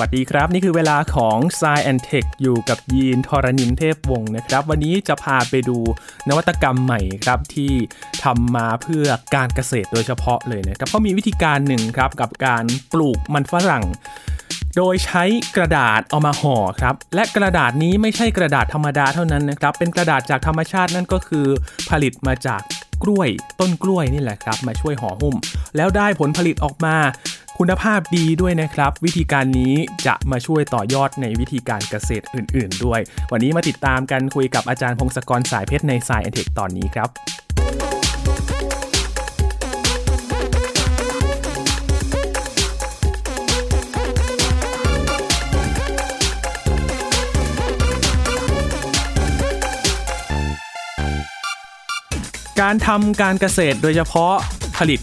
[0.00, 5.78] วัสดีครับ นี่คือเวลาของ s ซแอนเทคอยู่กับยีนทรณินเทพวงศ์นะครับ วันนี้จะพาไปดู
[6.28, 7.72] นวัตกรรมใหม่ครับที่
[8.24, 13.84] ทำมาเพื่อการเกษตรโดยเฉพาะเลยนะครับเขามีวิธีการหนึ่งครับกับการปลูกมันฝรั่ง
[14.76, 15.24] โดยใช้
[15.56, 21.46] กระดาษเอามาห่อครับ และกระดาษนี้ไม่ใช่กระดาษธรรมดาเท่านั้นนะครับ เป็นกระดาษจากธรรมชาตินั่นก็คือ
[21.90, 22.62] ผลิตมาจาก
[23.02, 23.28] กล้วย
[23.60, 25.36] ต้นกล้วยนี่แหละครับ มาช่วยห่อหุ้ม
[25.76, 26.96] แล้วได้ผลผลิตออกมา
[27.60, 29.74] คุณภาพดีด้วยนะครับ วิธีการนี้
[30.06, 33.00] จะมาช่วยต่อยอดในวิธีการเกษตรอื่น ๆ ด้วย
[33.32, 37.08] วันนี้มาติดตามกันคุยกับอาจารย์พงศกรสายเพชรในสายแอเทคตอนนี้ครับ
[52.60, 54.32] การทำการเกษตรโดยเฉพาะ
[54.78, 55.00] ผลิต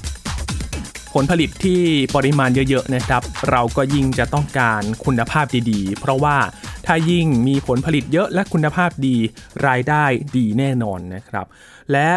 [1.13, 1.81] ผลผลิตที่
[2.15, 6.37] ปริมาณเยอะๆนะครับ เราก็ยิ่งจะต้องการคุณภาพดีๆ เพราะว่า
[6.85, 9.17] ถ้ายิ่งมีผลผลิตเยอะและคุณภาพดี
[9.67, 10.03] รายได้
[10.37, 11.45] ดีแน่นอนนะครับ
[11.91, 12.09] และ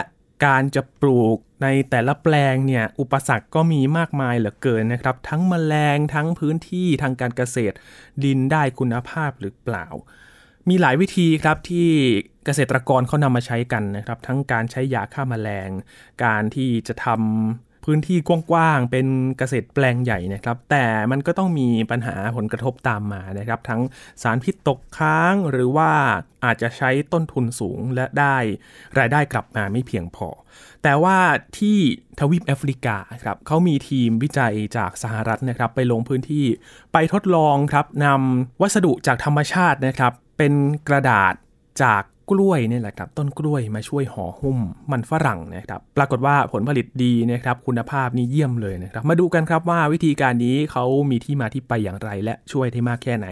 [0.45, 7.75] การจะปลูกในแต่ละแปลงเนี่ยอุปสรรคก็มีมากมายเหลือเกินนะครับ ทั้งแมลงทั้งพื้นที่ทางการเกษตร
[8.25, 9.87] ดินได้คุณภาพหรือเปล่า
[10.69, 11.89] มีหลายวิธีครับที่
[12.45, 15.71] เกษตรกรเขานำมาใช้กันนะครับ ทั้งการใช้ยาฆ่ามาแมลง
[16.25, 19.07] การที่จะทำ พื้นที่กว้างๆ เป็น
[19.39, 23.81] เกษตรแปลงใหญ่นะครับ แต่มันก็ต้องมีปัญหาผลกระทบตามมานะครับ ทั้ง
[24.23, 25.91] สารพิษตกค้างหรือว่า
[26.45, 28.37] อาจจะใช้ต้นทุนสูงและได้
[28.99, 30.29] รายได้กลับมาไม่เพียงพอ
[30.83, 31.19] แต่ว่า
[31.59, 31.79] ที่
[32.19, 36.47] ทวีปแอฟริกาครับเขามีทีมวิจัยจากสหรัฐนะครับ ไปลงพื้นที่
[36.93, 40.53] ไปทดลองครับนำวัสดุจากธรรมชาตินะครับ เป็น
[40.89, 41.35] กระดาษ
[41.83, 44.59] จาก กล้วยนี่แหละครับต้นกล้วยมาช่วยห่อหุ้ม
[44.93, 53.27] มันฝรั่งนะครับปรากฏว่าผลผลิตดีนะครับคุณภาพนี่เยี่ยมเลยนะครับมาดูกันครับว่าวิธีการนี้เขามีที่มาที่ไปอย่างไร และช่วยได้มากแค่ไหน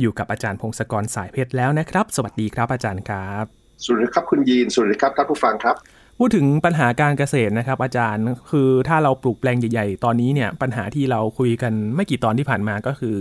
[0.00, 3.44] อยู่กับอาจารย์พงศกรสายเพชรแล้วนะครับ สวัสดีครับอาจารย์ครับ
[3.84, 5.76] สวัสดีครับคุณยีนสวัสดีครับท่านผู้ฟังครับ
[6.22, 13.16] พูดถึงปัญหาการเกษตรนะครับ อาจารย์คือถ้าเราปลูกแปลงใหญ่ๆ ตอนนี้เนี่ยปัญหาที่เราคุยกันไม่กี่ตอนที่ผ่านมาก็คือ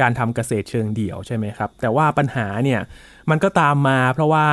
[0.00, 2.80] การทำเกษตรเชิงเดี่ยวใช่ไหมครับ แต่ว่าปัญหาเนี่ย
[3.30, 4.46] มันก็ตามมาเพราะว่า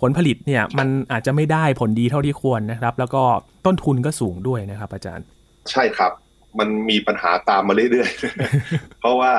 [0.00, 3.22] ผลผลิตเนี่ยมันอาจจะไม่ได้ผลดีเท่าที่ควรนะครับ แล้วก็
[3.66, 5.26] ต้นทุนก็สูงด้วยนะครับ อาจารย์
[5.70, 6.12] ใช่ครับ
[6.58, 9.32] มันมีปัญหาตามมาเรื่อยๆ เพราะว่า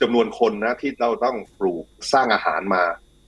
[0.00, 2.82] จำนวนคนนะที่เราต้องปลูกสร้างอาหารมา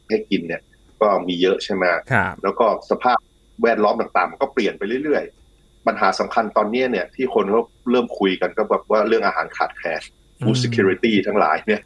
[0.08, 0.62] ให้กินเนี่ย
[1.00, 3.18] ก็มีเยอะใช่ไหมครับแล้วก็สภาพ
[3.62, 10.02] แวดล้อมต่างๆมันก็เปลี่ยนไปเรื่อยๆ ปัญหาสำคัญตอนนี้เนี่ย ที่คนเขาเริ่มคุยกันก็แบบว่าเรื่องอาหารขาดแคลน
[10.42, 11.80] food security ทั้งหลายเนี่ย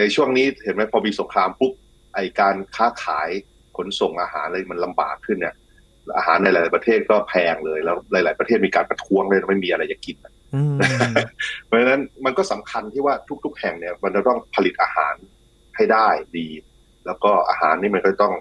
[0.00, 1.72] ในช่วงนี้เห็นไหมพอมีสงครามปุ๊บ
[2.14, 3.28] ไอการค้าขาย
[3.76, 5.54] ขนส่งอาหารอะไรมันลำบากขึ้นเนี่ย
[6.16, 10.16] อาหารในหลายประเทศก็แพงเลยแล้วหลาย ๆ ประเทศมีการประท้วงเลยไม่มีอะไรจะกิน
[11.66, 13.14] เพราะฉะนั้นมันก็สำคัญที่ว่า
[13.44, 15.14] ทุก ๆ แห่งเนี่ยมันจะต้องผลิตอาหาร
[15.76, 16.08] ให้ได้
[16.38, 16.48] ดี
[17.06, 18.34] แล้วก็อาหารนี่มันก็ต้อง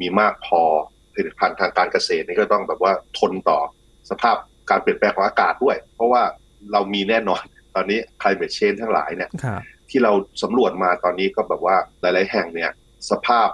[0.00, 0.62] มีมากพอ
[1.14, 3.58] ผลิตภัณฑ์ทางการเกษตรนี่ก็ต้องแบบว่าทนต่อ
[4.10, 4.36] สภาพ
[4.70, 6.22] การเปลี่ยนแปลงของอากาศด้วย เพราะว่า
[6.72, 7.42] เรามีแน่นอน
[7.74, 9.30] ตอนนี้ climate change ทั้งหลายเนี่ย
[9.90, 10.12] ที่เรา
[10.42, 12.70] สำรวจมาตอนนี้ก็แบบว่าหลาย ๆ แห่งเนี่ย
[13.10, 13.48] สภาพ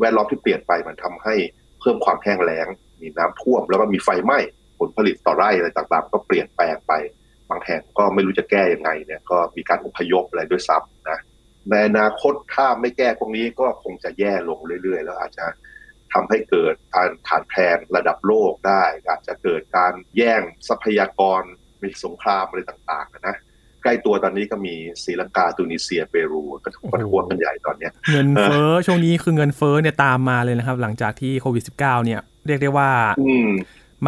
[0.00, 1.34] แวดล้อมที่เปลี่ยนไปมันทำให้
[1.80, 2.66] เพิ่มความแห้งแล้ง
[3.00, 4.38] มีน้ำท่วม แล้วก็มีไฟไหม้
[4.78, 6.92] ผลผลิตต่อไร่อะไรต่างๆ ก็เปลี่ยนแปลงไป
[7.50, 11.18] บางแห่งก็ไม่รู้จะแก้ยังไงเนี่ยก็มีการอพยพอะไรด้วยซ้ำนะ
[11.70, 15.46] ในอนาคตถ้าไม่แก้พวกนี้ก็คงจะแย่ลงเรื่อยๆ แล้วอาจจะ
[16.12, 21.42] ทำให้เกิดการขาดแคลนระดับโลกได้ อาจจะเกิดการแย่งทรัพยากร
[21.82, 23.36] มีสงครามอะไรต่างๆนะ
[23.86, 24.74] ใกล้ตัวตอนนี้ก็มี
[25.04, 32.90] ศรีลังกาตูนิเซียเปรูก็ถูกประท้วงกันใหญ่ตอนนี้เงินเฟ้อช่วงนี้คือเงินเฟ้อเนี่ยตามมาเลยนะครับ หลังจากที่โควิด -19 เนี่ยเรียกได้ว่า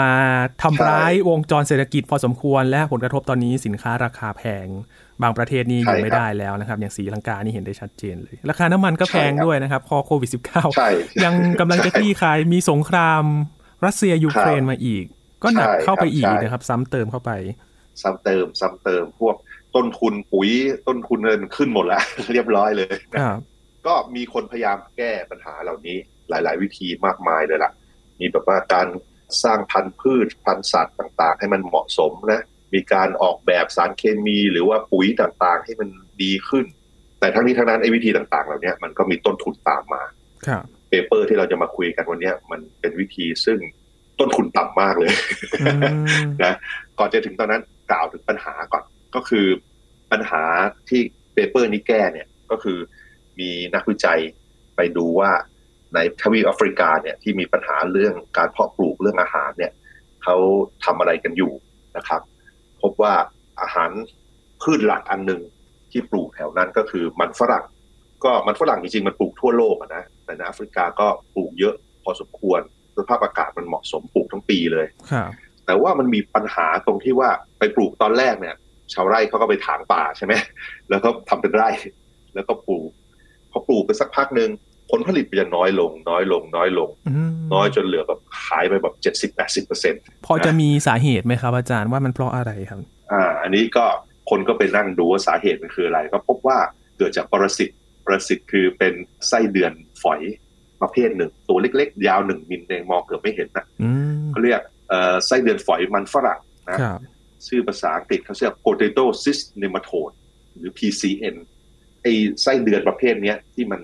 [0.01, 0.11] มา
[0.63, 4.67] ทำร้ายวงจรเศรษฐกิจพอสมควรและผลกระทบตอนนี้สินค้าราคาแพง
[5.23, 10.31] บางประเทศนี่อยู่ไม่ได้แล้วนะครับ อย่างสีลังกานี่เห็นได้ชัดเจนเลย ราคาน้ำมันก็แพงด้วยนะครับ พอโควิด
[10.77, 13.23] -19 ยังกำลังจะคลี่คลายมีสงคราม
[13.85, 15.05] รัสเซียยูเครนมาอีก
[15.43, 17.31] ก็หนักเข้าไปอีกนะครับ ซ้ำเติมเข้าไป
[18.03, 19.37] ซ้ำเติมซ้ำเติมพวก
[19.79, 20.51] ต้นทุนปุ๋ย
[20.89, 22.95] ต้นทุนเงินขึ้นหมดแล้ว เรียบร้อยเลย
[23.87, 25.97] ก็มีคนพยายามแก้ปัญหาเหล่านี้
[26.31, 27.73] หลาย ๆ วิธีมากมายเลยล่ะ
[28.21, 28.87] มีแบบว่าการ
[29.45, 32.43] สร้างพันธุ์พืชพันธุ์สัตว์ต่าง ๆ ให้มันเหมาะสมนะ
[32.75, 35.89] มีการออกแบบสารเคมีหรือว่าปุ๋ยต่างๆ ให้มัน
[36.23, 36.65] ดีขึ้น
[37.21, 40.03] แต่ทั้งนี้ทั้งนั้นไอ้วิธีต่าง ๆ เหล่านี้มันก็มีต้นทุนตามมา
[40.89, 43.59] paper ที่เราจะมาคุยกันวันนี้มันเป็นวิธีซึ่ง
[44.19, 45.13] ต้นทุนต่ำมากเลย
[46.45, 46.55] นะ
[46.99, 48.85] ก่อนจะถึงตอนนั้นกล่าวถึงปัญหาก่อน
[49.15, 49.47] ก็คือ
[50.13, 50.43] ปัญหา
[50.89, 51.01] ที่
[51.35, 52.79] paper นี้แก้เนี่ยก็คือ
[53.39, 54.21] มีนักวิจัย
[54.77, 55.31] ไปดูว่า
[55.95, 59.73] ในทวีปแอฟริกาเนี่ยที่มีปัญหาเรื่องการเพาะปลูกเรื่องอาหารเนี่ย
[60.23, 60.37] เขา
[60.85, 61.53] ทำอะไรกันอยู่
[61.97, 62.23] นะครับ
[62.83, 63.15] พบว่า
[63.63, 63.91] อาหาร
[64.63, 65.43] พืชหลักอันหนึ่ง
[65.91, 67.65] ที่ปลูกแถวนั้นก็คือมันฝรั่ง
[68.25, 72.61] ก็มันฝรั่งจริงๆมันปลูกทั่วโลกนะแต่ในแอฟริกาก็ปลูกเยอะพอสมควร
[72.97, 74.87] สภาพอากาศมันเหมาะสมปลูกทั้งปีเลย
[75.67, 78.57] แต่ว่ามันมีปัญหาตรงที่ว่าไปปลูกตอนแรกเนี่ย
[78.93, 80.33] ชาวไร่เขาก็ไปถางป่าใช่ไหม
[80.91, 81.71] แล้วก็ทำเป็นไร่
[82.35, 82.91] แล้วก็ปลูก
[83.51, 84.51] พอปลูกไปสักพักหนึ่ง
[84.91, 86.91] ผลผลิตจะน้อยลง น้อยลง น้อยลง
[87.55, 92.81] น้อยจนเหลือแบบหายไปแบบเจ็ดสิบแปดสิบเปอร์เซ็นต์พอจะมีสาเหตุไหมครับ อาจารย์ว่ามันเพราะอะไรครับ
[93.13, 93.85] อ่า อันนี้ก็
[94.31, 96.59] คนก็ไปนั่งดูว่าสาเหตุมันคืออะไร ก็พบว่า
[96.99, 97.71] เกิดจากปรสิต
[98.07, 98.95] ปรสิตคือเป็น
[99.29, 100.21] ไส้เดือนฝอย
[100.81, 103.65] ประเภทหนึ่ง ตัวเล็ก ๆ ยาวหนึ่งมิลเองมองเกือบไม่เห็นนะ
[104.31, 104.61] เขาเรียก
[105.27, 106.41] ไส้เดือนฝอยมันฝรั่ง
[106.71, 106.79] นะ
[107.47, 110.15] ชื่อภาษาอังกฤษเขาเรียก potato cyst nematode
[110.57, 111.37] หรือ PCN
[112.03, 112.07] ไอ
[112.43, 113.81] ไส้เดือนประเภทนี้ที่มัน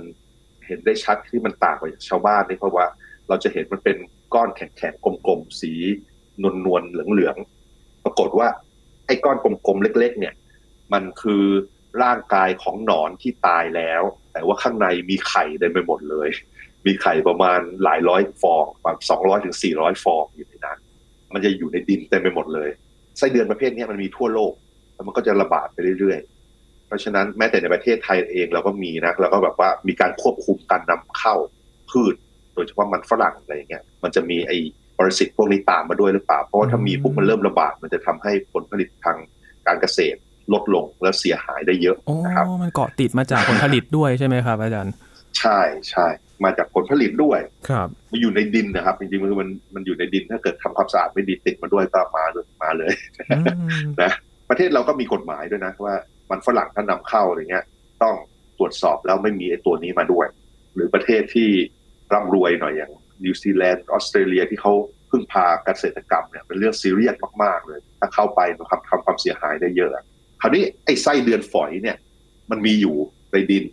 [0.67, 2.87] เห็นได้ชัดที่มันต่างกว่ากชาวบ้านนี่เพราะว่า
[3.29, 3.97] เราจะเห็นมันเป็น
[4.35, 5.73] ก้อนแข็งๆกลมๆสี
[6.43, 8.49] นวลนวลเหลืองๆปรากฏว่า
[9.07, 10.35] ไอ้ก้อนกลมๆเล็ก ๆ เนี่ย
[10.93, 11.45] มันคือ
[12.03, 14.03] ร่างกายของหนอนที่ตายแล้ว
[14.33, 16.29] แต่ว่าข้างในมีไข่เต็มไปหมดเลย
[16.87, 20.79] มีไข่ประมาณหลายร้อยฟองประมาณสองร้อยถึงสี่ร้อยฟองอยู่ในนั้น
[21.33, 22.71] มันจะอยู่ในดินเต็มไปหมดเลย
[23.19, 24.53] ไส้เดือนประเภทนี้มันมีทั่วโลก
[24.95, 31.35] แล้วมันก็จะระบาดไปเรื่อยๆ เพราะฉะนั้นแม้แต่ในประเทศไทยเองเราก็มีนะเราก็แบบว่ามีการควบคุมการนำเข้า
[31.91, 32.15] พืช
[32.55, 34.57] โดยเฉพาะมันฝรั่งอะไรเงี้ยมันจะมีไอ้
[34.99, 39.17] ปรสิตพวกนี้ตามมาด้วยหรือเปล่า เพราะว่าถ้ามีพวกมันเริ่มระบาด มันจะทำให้ผลผลิตทาง
[39.67, 40.19] การเกษตร
[40.53, 44.95] ลดลงและเสียหายได้เยอะนะครับมันเกาะติดมาจากผลผลิตด้วยใช่ไหมครับอาจารย์
[45.39, 45.59] ใช่
[45.91, 46.07] ใช่
[46.45, 47.39] มาจากผลผลิตด้วย
[47.69, 52.25] ครับมันอยู่ในดินนะครับ จริงๆมันมันมันอยู่ในดินถ้าเกิดทำความสะอาดไม่ดีติดมาด้วยก็มา
[52.63, 52.93] มาเลย
[54.03, 54.13] นะ
[54.49, 55.95] ประเทศเราก็มีกฎหมายด้วยนะว่า
[56.31, 57.65] มันฝรั่งถ้านำเข้าอะไรเงี้ย
[58.03, 58.15] ต้อง
[58.59, 60.27] ตรวจสอบแล้วไม่มีไอ้ตัวนี้มาด้วย
[60.75, 61.49] หรือประเทศที่
[62.13, 62.93] ร่ำรวยหน่อยอย่าง
[63.25, 64.73] นิวซีแลนด์ออสเตรเลียที่เขา
[65.11, 70.05] พึ่งพาเกษตรกรรมเนี่ยเป็นเรื่องซีเรียสมากๆเลย ถ้าเข้าไปมันทำทำความเสียหายได้เยอะ
[70.41, 71.97] คราวนี้ไอ้ไส้เดือนฝอยเนี่ย
[72.51, 72.97] มันมีอยู่
[73.33, 73.65] ในดิน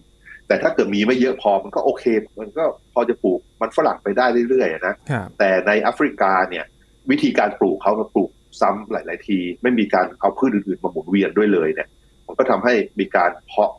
[0.51, 2.03] แต่ถ้าเกิดมีไม่เยอะพอมันก็โอเค
[2.39, 2.63] มันก็
[2.93, 4.95] พอจะปลูกมันฝรั่งไปได้เรื่อยๆนะ
[5.39, 6.65] แต่ในแอฟริกาเนี่ย
[7.11, 8.31] วิธีการปลูกเขามาปลูก
[8.61, 11.87] ซ้ำหลาย ๆ ที ไม่มีการเอาพืชอื่นๆมาหมุนเวียนด้วยเลยเนี่ย
[12.27, 13.71] มันก็ทำให้มีการเพาะ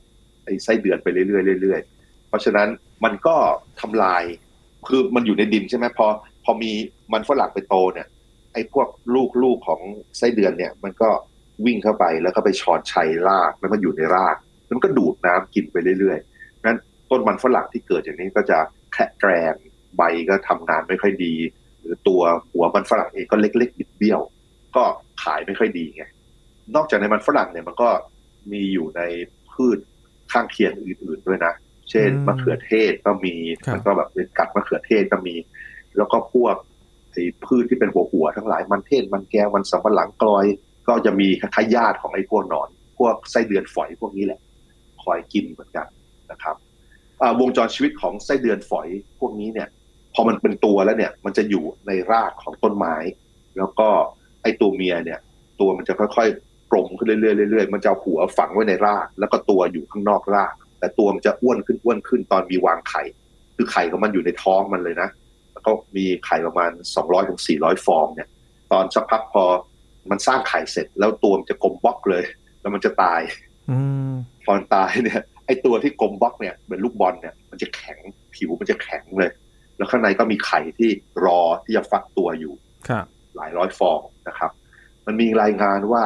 [0.45, 1.23] ไอ้ไส้เดือนไปเรื่
[1.55, 2.69] อยๆเรื่อยๆเพราะฉะนั้น
[3.05, 3.37] มันก็
[3.81, 4.23] ทำลาย
[4.89, 6.07] คือมันอยู่ในดินใช่ไหมพอ
[6.45, 6.73] พอมี
[7.13, 8.07] มันฝรั่งไปโตเนี่ย
[8.53, 9.81] ไอ้พวกลูกลูกของ
[10.19, 11.09] ไส้เดือนเนี่ย มันก็
[11.67, 16.32] วิ่งเข้าไปแล้วก็ไปชอนชัยรากแล้วมันอยู่ในรากแล้วมันก็ดูดน้ำกินไปเรื่อยๆ
[16.65, 16.79] นั้น
[17.11, 18.59] ต้นมันฝรั่งที่เกิดอย่างนี้ก็จะ
[18.93, 19.55] แค่แกรน
[19.97, 21.35] ใบก็ทำงานไม่ค่อยดี
[21.81, 22.23] หรือตัว
[22.53, 24.21] หัวมันฝรั่งเองก็เล็กๆบิดเบี้ยว
[24.77, 24.85] ก็
[25.23, 26.05] ขายไม่ค่อยดีไง
[26.75, 27.89] นอกจากในมันฝรั่งเนี่ยมันก็
[28.53, 29.03] มีอยู่ใน
[29.53, 29.79] พืช
[30.33, 31.53] ข้างเคียงอื่น ๆด้วยนะ
[31.91, 33.35] เช่นมะเขือเทศก็มี
[33.71, 35.35] แล้วก็แบบเป็นกัดมะเขือเทศก็มี
[35.97, 36.57] แล้วก็พวก
[37.13, 40.47] ไอ้พืชที่เป็นหัวหัวทั้งหลายมันเทศมันแก้วมันสำปะหลังกลอย
[40.89, 42.69] ก็จะมีคล้ายญาติของไอ้พวกหนอน
[42.99, 44.41] พวกไส้เดือนฝอยพวกนี้แหละ
[45.03, 45.87] คอยกินเหมือนกัน
[46.33, 46.57] นะครับ
[47.41, 48.89] วงจรชีวิตของไส้เดือนฝอย
[49.21, 49.69] พวกนี้เนี่ย
[50.15, 52.97] พอมันเป็นตัวแล้วเนี่ย มันจะอยู่ในรากของต้นไม้
[53.59, 53.89] แล้วก็
[54.43, 55.21] ไอ้ตัวเมียเนี่ย
[55.61, 63.03] ตัวมันจะค่อยๆกลมขึ้นเรื่อยๆเรื่อยๆมันจะหัวฝังไว้ในราก แล้วก็ตัวอยู่ข้างนอกราก แต่ตัวมันจะอ้วนขึ้นอ้วนขึ้นตอนมีวางไข่
[63.57, 65.09] คือไข่ของมันอยู่ในท้องมันเลยนะ
[65.53, 68.29] แล้วก็มีไข่ประมาณสองร้อยถึงสี่ร้อยฟองเนี่ย
[68.73, 69.45] ตอนสักพักพอ
[70.11, 72.25] มันสร้างไข่เสร็จแล้วตัวมันจะกลมบล็อกเลย
[72.61, 73.21] แล้วมันจะตาย
[74.45, 77.99] พอตายเนี่ย ไอตัวที่กลมบล็อกเนี่ยเหมือนลูกบอลเนี่ยมันจะแข็ง
[78.35, 79.33] ผิวมันจะแข็งเลย
[79.77, 80.91] แล้วข้างในก็มีไข่ที่
[81.25, 82.55] รอที่จะฟักตัวอยู่
[83.37, 84.51] หลายร้อยฟองนะครับ
[85.07, 86.03] มันมีรายงานว่า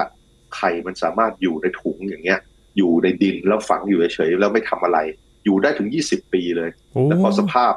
[0.57, 2.41] ไข่มันสามารถอยู่ในถุงอย่างเงี้ย
[2.77, 4.99] อยู่ในดินแล้วฝังอยู่เฉยๆแล้วไม่ทำอะไร
[5.45, 6.71] อยู่ได้ถึงยี่สิบปีเลย
[7.05, 7.75] แล้วพอสภาพ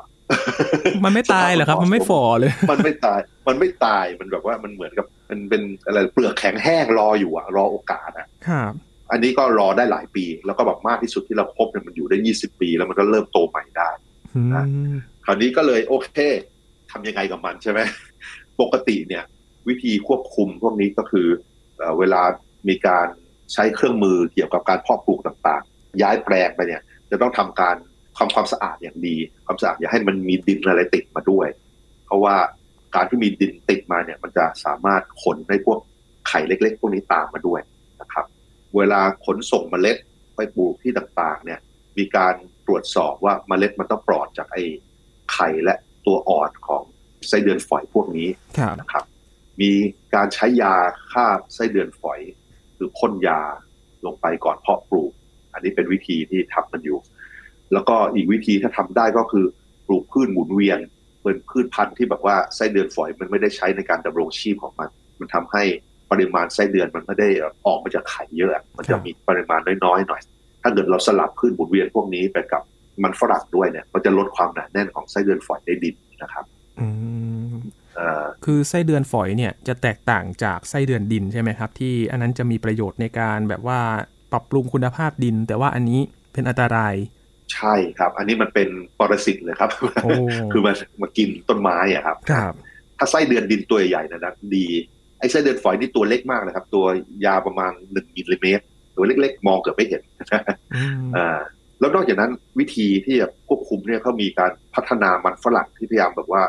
[1.06, 8.74] มันไม่ตายเหรอครับ มันไม่ฝ่อเลย มันไม่ตาย มันไม่ตายมันแบบว่ามันเหมือนกับมันเป็นอะไรเปลือกแข็งแห้งรออยู่อะรอโอกาสอะครับ
[9.12, 13.90] อันนี้ก็รอได้หลายปี แล้วก็แบบมากที่สุดที่เราพบเนี่ยมันอยู่ได้ยี่สิบปี แล้วมันก็เริ่มโตใหม่ได้
[14.56, 14.66] นะ
[15.26, 16.18] คราวนี้ก็เลยโอเค
[16.92, 17.80] ทำยังไงกับมันใช่ไหม
[18.62, 19.24] ปกติเนี่ย
[19.68, 21.28] วิธีควบคุมพวกนี้ก็คือ
[22.00, 22.22] เวลา
[22.70, 23.08] มีการ
[23.54, 27.76] ใช้เครื่องมือเกี่ยวกับการเพาะปลูกต่างๆ ย้ายแปลงไปเนี่ย จะต้องทำการ
[28.18, 31.48] ทำความสะอาดอย่างดี ความสะอาดอย่าให้มันมีดินอะไรติดมาด้วย
[32.06, 32.36] เพราะว่า
[32.96, 35.80] การที่มีดินติดมาเนี่ย มันจะสามารถขนให้พวก
[36.28, 37.62] ไข่เล็ก ๆ พวกนี้ตามมาด้วย
[38.02, 38.26] นะครับ
[38.78, 39.98] เวลาขนส่งเมล็ด
[40.36, 41.60] ไปปลูกที่ต่างๆ เนี่ย
[41.98, 42.36] มีการ
[42.68, 44.64] ตรวจสอบว่าเมล็ดมันต้องปลอดจากไอ้
[45.34, 46.84] ไข่และตัวอ่อนของ
[47.28, 48.30] ไส้เดือนฝอยพวกนี้
[48.80, 49.04] นะครับ
[49.62, 49.72] มี
[50.16, 50.76] การใช้ยา
[51.12, 52.20] ฆ่าไส้เดือนฝอย
[52.78, 53.40] คือพ่นยา
[54.06, 55.12] ลงไปก่อนเพาะปลูก
[55.54, 57.00] อันนี้เป็นวิธีที่ทำกันอยู่
[57.74, 59.46] แล้วก็อีกวิธีถ้าทำได้ก็คือ
[59.88, 60.80] ปลูกพืชหมุนเวียน
[61.22, 65.64] เป็นพืชพันธุ์ที่แบบว่าไส้เดือนฝอยมันไม่ได้ใช้ในการดำรงชีพของมัน มันทำให้
[66.12, 67.30] ปริมาณไส้เดือนมันไม่ได้
[67.68, 70.22] ออกมาจากไข่เยอะ มันจะมีปริมาณน้อยๆหน่อย
[70.62, 72.64] ถ้าเกิดเราสลับขึ้นหมุนเวียนพวกนี้ไปกับ
[73.04, 76.46] มันฝรั่งด้วยเนี่ยก็จะลดความหนาแน่นของไส้เดือนฝอยในดินนะครับ
[76.80, 76.88] อื
[77.54, 77.56] ม
[78.46, 83.80] คือไส้เดือนฝอยเนี่ยจะแตกต่างจากไส้เดือนดินใช่ไหมครับ ที่อันนั้นจะมีประโยชน์ในการแบบว่า
[84.32, 86.00] ปรับปรุงคุณภาพดิน แต่ว่าอันนี้
[86.34, 86.96] เป็นอันตราย
[87.54, 89.70] ใช่ครับ อันนี้มันเป็นปรสิตเลยครับ
[90.52, 92.54] คือมันมากินต้นไม้อะครับครับ
[92.98, 94.66] ถ้าไส้เดือนดินตัวใหญ่นะนะดี
[95.20, 96.86] ไอ้ไส้เดือนฝอยนี่ตัวเล็กมากเลยครับ ตัว
[97.26, 98.64] ยาวประมาณหนึ่งมิลลิเมตร
[98.96, 100.02] ตัวเล็กๆ มองเกือบไม่เห็น
[101.18, 101.40] อ่า
[101.80, 106.44] แล้วนอกจากนั้นวิธีที่จะควบคุมเนี่ยเขามีการพัฒนามันฝรั่งที่พยายามแบบว่า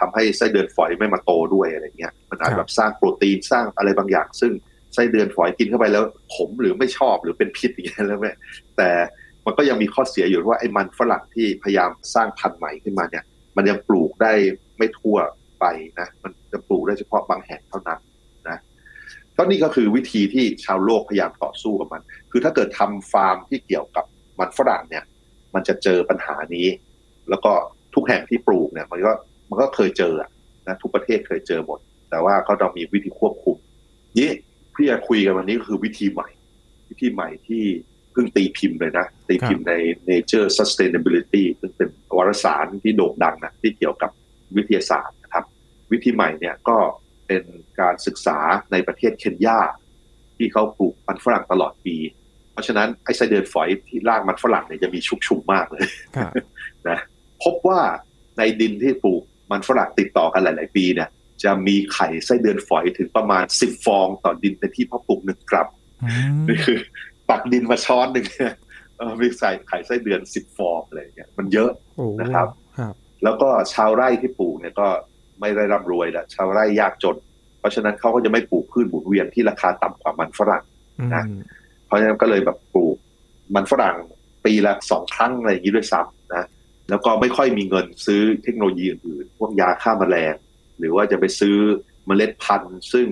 [0.00, 4.52] ทำให้ไส้เดือนฝอยไม่มาโตด้วยอะไรเงี้ยมันอาจแบบสร้างโปรตีนสร้างอะไรบางอย่าง ซึ่ง
[4.94, 6.04] ไส้เดือนฝอยกินเข้าไปแล้ว
[6.34, 8.32] ขมหรือไม่ชอบหรือเป็นพิษอย่างเงี้ยแล้วแม่
[8.76, 8.90] แต่
[9.46, 13.24] มันก็ยังมีข้อเสียอยู่ว่าไอ้มันฝรั่งที่พยายามสร้างพันธุ์ใหม่ขึ้นมาเนี่ย
[13.56, 14.32] มันยังปลูกได้
[14.78, 15.16] ไม่ทั่ว
[15.60, 15.64] ไป
[16.00, 18.13] นะ มันจะปลูกได้เฉพาะบางแห่งเท่านั้นนะ
[19.36, 24.04] ก็นี่ก็คือวิธีที่ชาวโลกพยายามต่อสู้กับมัน คือถ้าเกิดทำฟาร์มที่เกี่ยวกับ
[24.38, 25.04] มันฝรั่งเนี่ย
[25.54, 26.66] มันจะเจอปัญหานี้
[27.30, 27.52] แล้วก็
[27.94, 29.12] ทุกแห่งที่ปลูกเนี่ย มันก็
[29.48, 30.14] มันก็เคยเจอ
[30.66, 31.78] นะทุกประเทศเคยเจอหมด
[32.10, 33.56] แต่ว่าก็ต้องมีวิธีควบคุม
[34.18, 34.30] นี่
[34.74, 36.28] พี่จะคุยกันวันนี้ก็คือวิธีใหม่
[36.90, 37.64] วิธีใหม่ที่
[38.12, 39.74] เพิ่งตีพิมพ์เลยนะ ตีพิมพ์ใน
[40.10, 44.10] Nature Sustainability ซึ่งเป็นวารสารที่โด่งดังนะที่เกี่ยวกับ
[44.56, 45.44] วิทยาศาสตร์นะครับ
[45.92, 46.76] วิธีใหม่เนี่ยก็
[47.26, 47.42] เป็น
[47.80, 48.38] การศึกษา
[48.72, 49.60] ในประเทศเคนยา
[50.36, 51.96] ที่เขาปลูกมันฝรั่งตลอดปี
[52.52, 55.84] เพราะฉะนั้นไอ้ไส้เดือนฝอยที่รากมันฝรั่งเนี่ยจะมีชุกชุมมากเลย
[56.88, 56.98] นะ
[57.44, 57.80] พบว่า
[58.38, 61.08] ในดินที่ปลูกมันฝรั่งติดต่อกันหลาย ๆ ปีเนี่ย
[61.44, 65.68] จะมีไข่ไส้เดือนฝอยถึงประมาณสิบฟองต่อดินในที่เพาะปลูกหนึ่งกรัม
[66.48, 66.78] นี่คือ
[67.30, 68.26] ตักดินมาช้อนหนึ่ง
[68.98, 71.70] เออมีใส่ไข่ไส้เดือนสิบฟองอะไรเงี้ยมันเยอะ
[72.20, 72.48] นะครับ
[73.24, 74.88] แล้วก็ชาวไร่ที่ปลูกเนี่ยก็
[75.40, 77.16] ไม่ได้ร่ำรวยและชาวไร่ยากจน
[77.60, 80.64] เพราะฉะนั้นเขาก็จะไม่ปลูกพืชหมุนเวียนที่ราคาต่ำกว่ามันฝรั่ง
[81.14, 81.24] นะ
[81.86, 82.96] เพราะฉะนั้นก็เลยแบบปลูก
[83.54, 83.96] มันฝรั่ง
[84.44, 86.44] ปีละสองครั้งอะไรอย่างนี้ด้วยซ้ำนะ
[86.90, 90.34] แล้วก็ไม่ค่อยมีเงินซื้อเทคโนโลยีอื่นๆพวกยาฆ่ามาแมลง
[90.78, 91.56] หรือว่าจะไปซื้อ
[92.06, 93.06] เมล็ดพันธุ์ ซึ่ง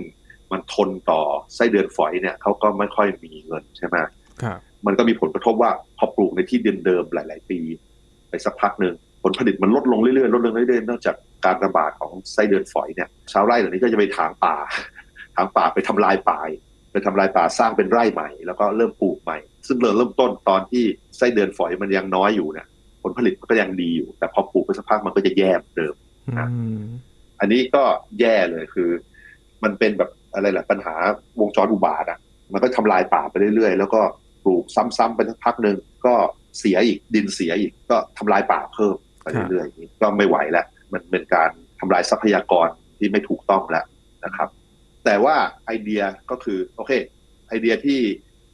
[0.52, 1.22] มันทนต่อ
[1.54, 3.96] ไส้เดือนฝอยเนี่ยเขาก็ไม่ค่อยมีเงินใช่ไหม
[4.42, 7.60] ครับมันก็มีผลกระทบว่าพอปลูกในที่เดิมๆหลาย ๆ ปี
[8.28, 14.56] ไปสักพักหนึ่ง ผลผลิตมันลดลงเรื่อยๆลดลงเรื่อยๆเนื่องจากการระบาดของไส้เดือนฝอยเนี่ยชาวไร่เหล่านี้ก็จะไปถางป่า
[15.36, 16.40] ถางป่าไปทำลายป่า
[16.92, 20.84] ไปทำลายป่าสร้างเป็นไร่ใหม่ แล้วก็เริ่มปลูกใหม่ ซึ่งเริ่มต้นตอนที่
[21.16, 22.66] ไส้เดือนฝอยมันยังน้อยอยู่เนี่ย
[23.02, 25.94] ผลผลิตมันก็ยังดีอยู่ แต่พอปลูกไปสักพักมันก็จะแย่เดิม
[26.38, 26.48] นะ
[27.40, 27.82] อันนี้ก็
[28.20, 28.90] แย่เลยคือ
[29.62, 30.94] มันเป็นแบบอะไรแหละปัญหา
[31.40, 32.18] วงจรอุบาทอะ
[32.52, 34.00] มันก็ทำลายป่าไปเรื่อยๆ แล้วก็
[34.44, 35.76] ปลูกซ้ำๆไปสักพักหนึ่ง
[36.06, 36.14] ก็
[36.58, 43.84] เสียอีกดินเสียอีกก็ทำลายป่าเพิ่ม ไปเรื่อยๆก็ไม่ไหวแล้วมันเป็นการทำลายทรัพยากรที่ไม่ถูกต้องแล้ว
[44.24, 44.48] นะครับ
[45.04, 45.36] แต่ว่า
[45.66, 46.92] ไอเดียก็คือโอเค
[47.48, 48.00] ไอเดียที่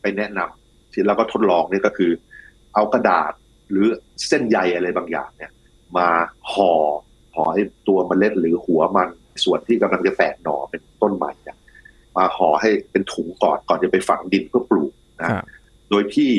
[0.01, 2.13] ไปแนะนำที่เราก็ทดลองนี่ก็คือ
[2.75, 3.33] เอากระดาษ
[3.71, 3.87] หรือ
[4.29, 5.53] เส้นใยอะไรบางอย่างเนี่ย
[5.97, 6.09] มา
[6.53, 6.73] ห่อ
[7.35, 9.09] ห่อให้ตัวมเมล็ดหรือหัวมัน
[9.45, 11.57] ส่วนที่กำลังจะแตกหน่อเป็นต้นใหม่เนี่ย
[12.17, 15.29] มาห่อให้เป็นถุงก่อนก่อนจะไปฝังดินเพื่อปลูกนะ
[15.91, 16.31] โดยที่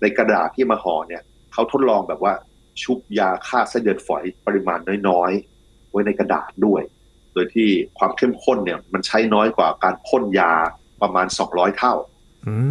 [0.00, 1.22] ในกระดาษที่มาห่อเนี่ย
[1.52, 2.32] เขาทดลองแบบว่า
[2.82, 6.82] ชุบยาฆ่าเส้นเดือนฝอยปริมาณน้อยๆ ไว้ในกระดาษด้วย
[7.34, 10.52] โดยที่ความเข้มข้นเนี่ยมันใช้น้อยกว่าการพ่นยา
[11.02, 11.94] ประมาณ 200 เท่า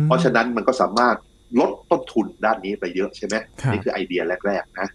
[0.06, 1.16] เพราะฉะนั้นมันก็สามารถ
[1.60, 3.36] ลดต้นทุนด้านนี้ไปเยอะใช่ไหม
[3.72, 4.88] นี่คือไอเดียแรกๆนะ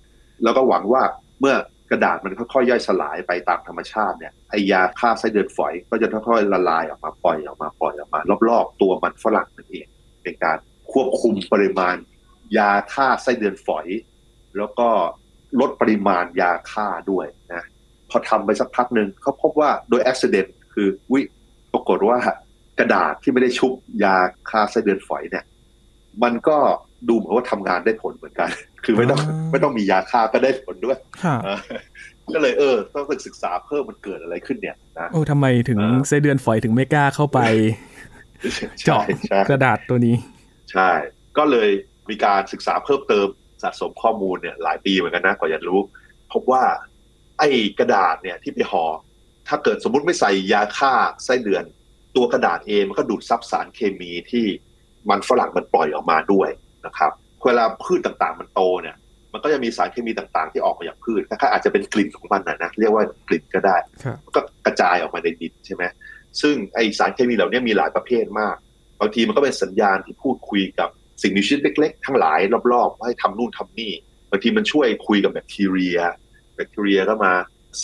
[0.43, 1.03] แล้วก็หวังว่า
[1.41, 1.55] เมื่อ
[1.91, 9.87] กระดาษมันค่อยๆย่อยสลายไปตามธรรมชาติเนี่ยไอยาฆ่าไส้เดือนฝอย ก็จะค่อยๆละลายออกมาปล่อยออกมาปล่อยออกมา รอบๆ ตัวมันฝรั่งนั่นเอง
[10.23, 10.59] เป็นการ
[10.93, 11.97] ควบคุมปริมาณ
[12.57, 13.87] ยาฆ่าไส้เดือนฝอย
[14.59, 14.89] แล้วก็
[15.61, 17.65] ลดปริมาณยาฆ่าด้วยนะ
[18.11, 21.21] พอทำไปสักพักหนึ่งเขาพบว่าโดยอุบิเหตุคือวิ
[21.73, 22.19] ปรากฏว่า
[22.79, 23.73] กระดาษที่ไม่ได้ชุบ
[24.05, 24.17] ยา
[24.51, 25.45] ฆ่าไส้เดือนฝอยเนี่ย
[26.23, 26.59] มันก็
[27.09, 28.49] ดูเหมือนว่าทำงานได้ผลเหมือนกัน
[28.85, 29.21] คือไม่ต้อง
[29.51, 30.99] ไม่ต้องมียาฆ่าก็ได้ผลด้วย
[32.35, 37.41] ก็เลยเออ ต้องศึกษาเพิ่มมันเกิดอะไรขึ้นเนี่ยนะโอ้ทำไมถึงไส้เดือนฝอยถึงไม่กล้าเข้าไป
[38.85, 39.03] เจาะ
[39.51, 40.15] กระดาษตัวนี้
[40.73, 40.91] ใช่
[41.39, 41.69] ก็เลย
[42.11, 43.29] มีการศึกษาเพิ่มเติม
[43.63, 45.81] สะสมข้อมูลเนี่ยหลายปีเหมือนกันนะกว่าจะรู้
[46.33, 46.65] พบว่า
[47.39, 47.49] ไอ้
[47.79, 48.85] กระดาษเนี่ยที่ไปห่อ
[49.49, 50.93] ถ้าเกิดสมมุติไม่ใส่ยาฆ่า
[51.25, 51.65] ไส้เดือน
[52.17, 54.47] ตัวกระดาษเองมันก็ดูดซับสารเคมีที่
[55.11, 56.49] มันฝรั่งมันปล่อยออกมาด้วย
[56.87, 57.13] นะครับ
[57.47, 58.97] เวลาพืชต่างๆมันโตเนี่ย
[59.33, 63.77] มันก็จะมีสารเคมีต่างๆ ที่ออกมาจากพืชนะอาจจะเป็นกลิ่นของมันนะนะเรียกว่ากลิ่นก็ได้
[64.37, 65.85] ก็กระจายออกมาในดินใช่ไหม
[66.41, 68.57] ซึ่งไอสารเคมีเหล่านี้มีหลายประเภทมาก
[69.01, 70.91] บางทีมันก็เป็นสัญญาณที่พูดคุยกับ
[71.23, 72.39] สิ่งมีชีวิตเล็กๆ ทั้งหลาย
[72.73, 73.93] รอบๆให้ทำนู่นทำนี่
[74.31, 75.99] บางทีมันช่วยคุยกับแบคทีเรีย
[76.55, 77.33] แบคทีเรียก็มา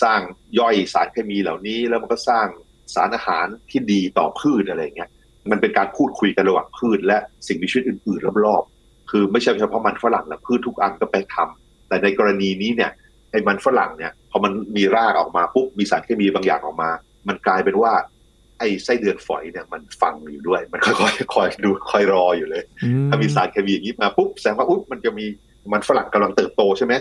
[0.03, 0.21] สร้าง
[0.59, 2.47] ย่อยสารเคมีเหล่านี้ แล้วมันก็สร้าง
[2.95, 5.11] สารอาหารที่ดีต่อพืชอะไรเงี้ย
[5.51, 12.91] มันเป็นการพูดคุยกันระหว่างพืช และสิ่งมีชีวิตอื่นๆรอบๆคือไม่ใช่เฉพาะมันฝรั่งนะพืชทุกอันก็ไปทำแต่ในกรณีนี้เนี่ย
[13.31, 16.91] ไอ้มันฝรั่งเนี่ยพอมันมีรากออกมาปุ๊บมีสารเคมีบางอย่างออกมา
[17.29, 17.93] มันกลายเป็นว่า
[18.63, 22.63] ไอ้ไส้เดือนฝอยเนี่ยมันฟังอยู่ด้วย มันค่อยๆคอยดูคอยรออยู่เลย
[23.09, 25.27] ถ้ามีสารเคมีอย่างนี้มาปุ๊บแสดงว่าอุ๊บมันจะมี
[25.73, 26.95] มันฝรั่งกำลังเติบโตใช่ไหม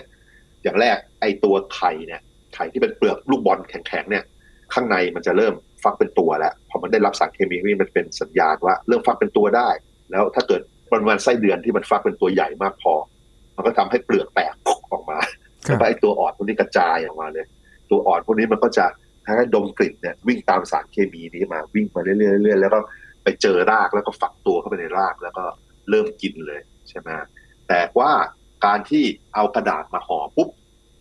[0.63, 2.21] อย่างแรกไอ้ตัวไข่เนี่ย
[2.55, 4.23] ไข่ที่เป็นเปลือกลูกบอลแข็งๆเนี่ย
[4.73, 5.53] ข้างในมันจะเริ่ม
[5.83, 9.69] ฟักเป็นตัวแล้วพอมันได้รับสารเคมีนี่มันเป็นสัญญาณว่า เริ่มฟักเป็นตัวได้
[10.11, 12.93] แล้วถ้าเกิดปริมาณไส้เดือนที่มันฟักเป็นตัวใหญ่มากพอ
[13.55, 14.53] มันก็ทำให้เปลือกแตก
[14.91, 15.19] ออกมา
[15.63, 17.45] แล้วก็ไอ้ตัวอ่อนพวกนี้กระจายออกมาเลย
[17.89, 18.85] ตัวอ่อนพวกนี้มันก็จะ
[19.25, 22.79] ให้ดมกลิ่นเนี่ยวิ่งตามสารเคมีนี้มาวิ่งมาเรื่อยๆแล้วก็
[23.23, 25.43] ไปเจอรากแล้วก็ฝักตัวเข้าไปในรากแล้วก็
[25.89, 27.09] เริ่มกินเลยใช่ไหม
[27.67, 28.11] แต่ว่า
[28.65, 29.03] การที่
[29.35, 30.49] เอากระดาษมาห่อปุ๊บ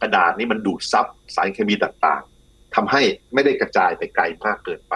[0.03, 3.03] กระดาษนี้มันดูดซับสารเคมีต่างๆทำให้
[3.35, 4.95] ไม่ได้กระจายไปไกลมากเกินไป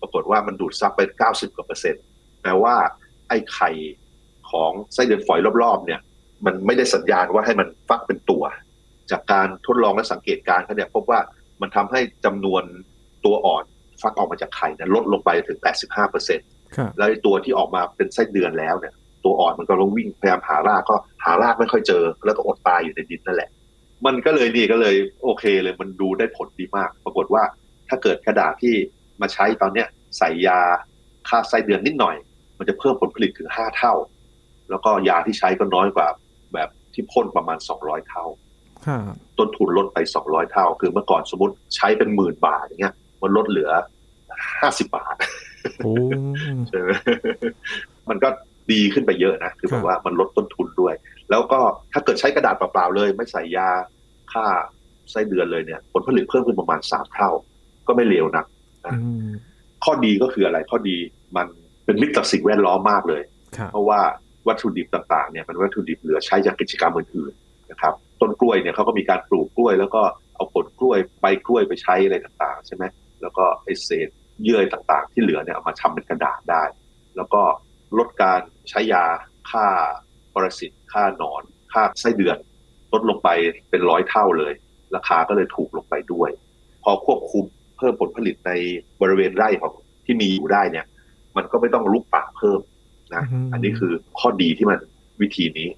[0.00, 1.00] ปรากฏว่ามันดูดซับไป
[1.30, 2.04] 90กว่าเปอร์เซ็นต์
[2.42, 2.74] แปลว่า
[3.28, 3.70] ไอ้ไข่
[4.50, 6.00] ของไส้เดือนฝอยรอบๆ เนี่ย
[6.46, 8.44] มันไม่ได้สัญญาณว่าให้มันฟักเป็นตัว
[9.10, 11.20] จากการทดลองและสังเกตการณ์เขาเนี่ยพบว่า
[11.62, 12.62] มันทำให้จำนวน
[13.24, 13.64] ตัวอ่อน
[14.02, 16.48] ฟักออกมาจากไข่นั้นลดลงไปถึง 85เปอร์เซ็นต์
[16.98, 23.50] แล้วตัวที่ออกมาเป็นไส้เดือนแล้วเนี่ย ตัวอ่อนมันก็ลงวิ่งพยายามหารากก็หารากไม่ค่อยเจอ แล้วก็อดตายอยู่ในดินนั่นแหละ
[24.06, 27.42] มันก็เลยนี่ก็เลยโอเคเลยมันดูได้ผลดีมาก ปรากฏว่า
[27.88, 28.74] ถ้าเกิดกระดาษที่
[29.20, 29.88] มาใช้ตอนเนี้ย
[30.18, 30.60] ใส่ยา
[31.28, 32.16] ฆ่าไส้เดือนนิดหน่อย
[32.58, 33.94] มันจะเพิ่มผลผลิตถึงห้าเท่า
[34.70, 36.08] แล้วก็ยาที่ใช้ก็น้อยกว่า
[36.54, 38.24] แบบที่พ่นประมาณสองร้อยเท่า
[39.38, 43.70] ต้นทุนลดไปสองร้อยเท่า คือเมื่อก่อนสมมติใช้เป็นหมื่นบาทอย่างเงี้ย มันลดเหลือ
[44.60, 45.16] ห้าสิบบาท
[46.68, 46.90] ใช่ไหม
[48.08, 48.28] มันก็
[48.72, 50.94] ดีขึ้นไปเยอะนะคือแบบว่ามันลดต้นทุนด้วย
[51.30, 51.60] แล้วก็
[51.92, 53.68] ถ้าเกิดใช้กระดาษเปล่าๆเลย ไม่ใส่ยา
[54.32, 54.46] ฆ่า
[55.10, 57.30] ไส้เดือนเลยเนี่ยผลผลิตเพิ่มขึ้นประมาณสามเท่า
[57.86, 58.44] ก็ไม่เลวนะ
[59.84, 60.96] ข้อดีก็คืออะไรข้อดี
[61.36, 61.46] มัน
[61.84, 63.22] เป็นมิตรกับสิ่งแวดล้อมมากเลย
[63.72, 64.00] เพราะว่า
[64.48, 70.02] วัตถุดิบต่างๆเนี่ยเป็นวัตถุดิบเหลือใช้จากกิจกรรมอื่นๆนะครับ ต้นกล้วยเนี่ยเขาก็มีการปลูกกล้วย แล้วก็
[70.34, 72.84] เอาผลกล้วยใบกล้วยไปใช้อะไรต่างๆ ใช่ไหม
[73.22, 74.08] แล้วก็ไอเศษ
[74.42, 76.62] เยื่อต่างๆ ที่เหลือเนี่ยเอามาทำเป็นกระดาษได้
[77.16, 77.42] แล้วก็
[77.98, 79.04] ลดการใช้ยา
[79.50, 79.66] ฆ่า
[80.34, 82.38] ปรสิตฆ่าหนอนฆ่าไส้เดือน
[82.92, 83.28] ลดลงไป
[83.70, 84.52] เป็นร้อยเท่าเลย
[84.94, 86.30] ราคาก็เลยถูกลงไปด้วย
[86.82, 87.44] พอควบคุม
[87.76, 88.52] เพิ่มผลผลิตใน
[89.00, 89.72] บริเวณไร่ของ
[90.06, 90.86] ที่มีอยู่ได้เนี่ย
[91.36, 92.60] มันก็ไม่ต้องลุกป่าเพิ่ม
[93.14, 94.78] นะ อันนี้คือข้อดีที่มัน
[95.20, 95.68] วิธีนี้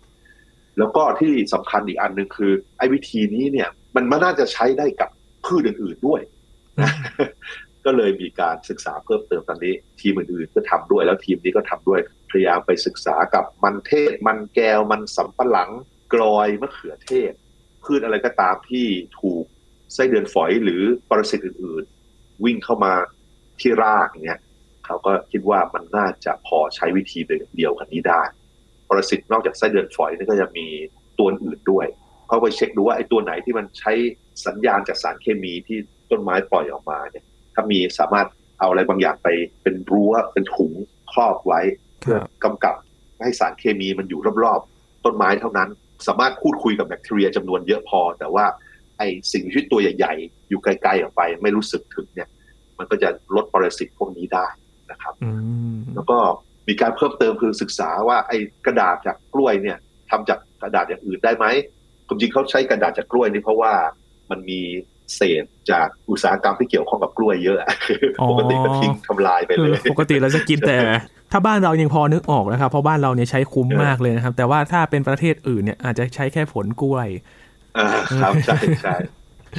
[0.79, 5.11] แล้วก็ที่สำคัญอีกอันหนึ่งคือไอ้วิธีนี้เนี่ย มันไม่น่าจะใช้ได้กับ
[5.45, 6.21] พืชอื่นๆด้วย
[6.81, 6.91] นะ
[7.85, 15.71] ก็เลยมีการศึกษาเพิ่มเติมตอนนี้ ทีมอื่นๆก็ทำด้วย แล้วทีมนี้ก็ทำด้วยพยายามไปศึกษากับมันเทศ มันแก้วมันสำปะหลัง
[16.15, 17.33] กรอยมะเขือเทศ
[17.85, 18.87] พืชอะไรก็ตามที่
[19.21, 19.45] ถูก
[19.95, 22.93] ไส้เดือนฝอยหรือปรสิตอื่นๆ วิ่งเข้ามา
[23.61, 24.41] ที่รากเนี่ย
[24.87, 27.21] เขาก็คิดว่ามันน่าจะพอใช้วิธี
[27.57, 28.23] เดียวกันนี้ได้
[28.91, 30.67] ปรสิตนอกจากไส้เดือนฝอยนี่ก็จะมี
[31.19, 31.87] ตัวอื่นด้วย
[32.27, 33.93] เขาไปเช็คดูว่าไอ้ตัวไหนที่มันใช้
[34.47, 35.79] สัญญาณจากสารเคมีที่
[36.11, 37.25] ต้นไม้ปล่อยออกมาเนี่ย
[37.55, 38.27] ถ้ามีสามารถ
[38.59, 39.29] เอาอะไรบางอย่างไป
[39.63, 40.73] เป็นรั้วเป็นถุง
[41.13, 41.61] ครอบไว้
[42.01, 42.75] เพื่อกำกับ
[43.23, 45.69] ให้สารเคมีมันอยู่รอบๆต้นไม้เท่านั้น
[46.07, 48.45] สามารถพูดคุยกับแบคทีเรียจำนวนเยอะพอ แต่ว่า
[48.99, 52.29] ไอสิ่งมีชีวิตตัวใหญ่ๆ อยู่ไกลๆออกไป ไม่รู้สึกถึงเนี่ย
[52.79, 54.47] มันก็จะลดปรสิตพวกนี้ได้
[54.91, 55.15] นะครับ
[55.95, 56.19] แล้วก็
[56.71, 58.33] มีการเพิ่มเติมคือศึกษาว่าไอ
[58.67, 59.79] กระดาษจากกล้วยเนี่ย
[60.11, 61.47] ทำจากกระดาษอย่างอื่นได้ไหม
[62.07, 63.73] ความจริงเขาใช้กระดาษจากกล้วยนี่เพราะว่า
[64.31, 64.61] มันมี
[65.17, 67.59] เศษจากอุตสาหกรรมที่เกี่ยวข้องกับกล้วยเยอะ
[68.31, 70.79] ปกติก็ทิ้งทำลายไปเลย ปกติเราจะกินแต่
[71.33, 77.09] ถ้าบ้านเรายังพอนึกออกนะครับ เพราะบ้านเราเนี่ยใช้คุ้มมากเลยนะครับ แต่ว่าถ้าเป็นประเทศอื่นเนี่ยอาจจะใช้แค่ผลกล้วย
[77.79, 77.89] อ่า
[78.21, 78.97] ครับใช่ใช่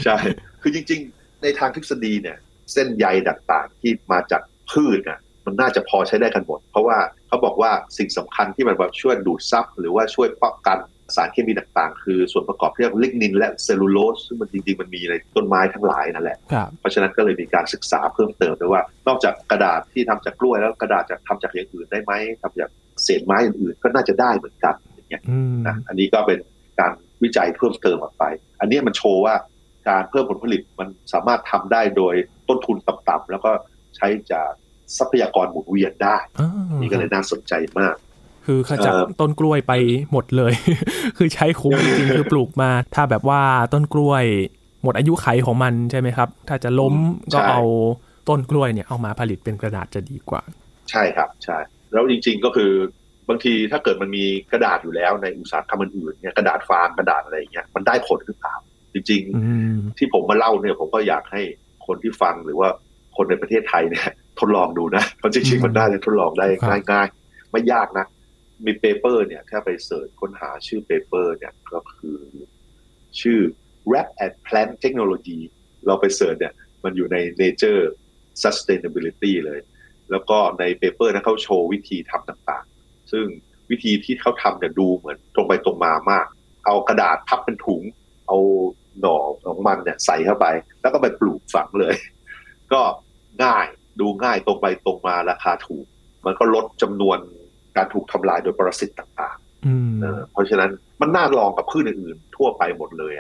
[0.04, 0.18] ใช่
[0.62, 2.38] คือจริง ๆ ในทางทฤษฎีเนี่ย
[2.74, 10.78] เส้นใยต่างๆที่มาจากพืชอะ มันน่าจะพอใช้ได้กันหมด เพราะว่าเขาบอกว่าสิ่งสำคัญที่มันแบบช่วยดูดซับหรือว่าช่วยป้องกัน
[11.16, 16.38] สารเคมีต่างๆ คือส่วนประกอบที่เรียกลิกนินและเซลลูโลสซึ่งมันจริงๆ มันมีในต้นไม้ทั้งหลายนั่นแหละ
[16.80, 22.70] เพราะฉะนั้นก็เลยมีการศึกษาเพิ่มเติมด้วยว่า นอกจากกระดาษที่ทำจากกล้วยแล้วกระดาษจะทำจากอย่างอื่นได้ไหมทำจาก
[23.04, 25.22] เศษไม้อื่นๆ ก็น่าจะได้เหมือนกันอย่างเงี้ย
[25.68, 26.40] นะอันนี้ก็เป็น
[26.80, 26.92] การ
[27.24, 28.24] วิจัยเพิ่มเติมออกไป
[28.60, 29.36] อันนี้มันโชว์ว่า
[29.90, 32.16] การเพิ่มผลผลิตมันสามารถทำได้โดย
[32.50, 33.52] ต้นทุนต่ำๆแล้วก็
[33.98, 34.52] ใช้จาก
[34.98, 36.18] ทรัพยากรหมุนเวียนได้
[36.82, 37.96] นี่ก็เลยน่าสนใจมาก
[38.46, 39.74] คือขจัดต้นกล้วยไป
[40.12, 40.54] หมดเลย
[41.18, 43.42] คือใช้คุ้มจริงคือปลูกมา ถ้าแบบว่า
[43.74, 44.26] ต้นกล้วย
[44.84, 46.96] หมดอายุไขของมันใช่ไหมครับ ถ้าจะล้ม
[47.34, 47.62] ก็เอา
[48.30, 50.42] ต้นกล้วยเนี่ยเอามาผลิตเป็นกระดาษจะดีกว่า
[50.92, 51.58] ใช่ครับใช่
[51.94, 52.72] แล้วจริง ๆก็คือ
[53.30, 58.56] บางทีถ้าเกิดมันมีกระดาษอยู่แล้วในอุตสาหกรรมอื่นๆเนี่ยกระดาษฟางกระดาษอะไรอย่างเงี้ยมันได้ผลหรือเปล่า
[58.94, 59.22] จริง
[59.60, 61.42] ๆ ที่ผมมาเล่าเนี่ยผมก็อยากให้
[61.88, 62.70] คนที่ฟังหรือว่า
[63.16, 64.10] คนในประเทศไทยเนี่ย
[64.42, 66.46] ทดลองดูนะเพราะจริงๆมันได้ทดลองได้
[66.92, 68.06] ง่ายๆ ไม่ยากนะ
[68.66, 72.20] มี paper เนี่ยถ้าไป search ค้นหาชื่อ paper เนี่ยก็คือ
[73.22, 73.40] ชื่อ
[73.90, 75.40] Wrap and Plant Technology
[75.86, 77.84] เราไป search เนี่ยมันอยู่ใน Nature
[78.44, 79.60] Sustainability เลย
[80.12, 83.26] แล้วก็ใน paper นะเขาโชว์วิธีทำต่างๆ ซึ่ง
[83.72, 86.26] วิธีที่เขาทำเนี่ยดูเหมือนตรงไปตรงมามาก
[86.66, 87.82] เอากระดาษพับเป็นถุง
[88.28, 88.38] เอา
[89.02, 90.46] หน่อของมันเนี่ยใส่เข้าไป
[90.82, 91.96] แล้วก็ไปปลูกฝังเลย
[92.74, 92.82] ก็
[93.44, 93.66] ง่าย
[94.00, 95.86] ดูง่ายตรงไปตรงมาราคาถูก
[96.26, 97.18] มันก็ลดจำนวน
[97.78, 103.14] การถูกทำลายโดยปรสิตต่างๆเพราะฉะนั้นมันน่าลองกับพืชอื่นๆทั่วไปหมดเลย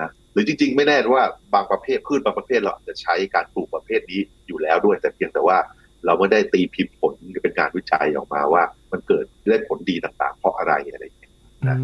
[0.00, 5.58] นะหรือจริงๆ ไม่แน่ว่าบางประเภทพืชบางประเภทเราอาจจะใช้การปลูกประเภทนี้อยู่แล้วด้วย แต่เพียงแต่ว่า
[6.06, 11.32] เราไม่ได้ตีพิมพ์ผลเป็นการวิจัยออกมาว่า มันเกิดได้ผลดีต่างๆ เพราะอะไรอะไรอย่างเงี้ย
[11.68, 11.78] นะ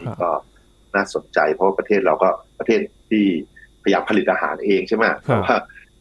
[0.00, 0.30] นี่ก็
[0.94, 2.28] น่าสนใจเพราะประเทศเราก็
[2.58, 2.80] ประเทศ
[3.10, 3.24] ที่
[3.82, 5.04] พยายามผลิตอาหารเองใช่ไหม
[5.44, 5.56] ว่า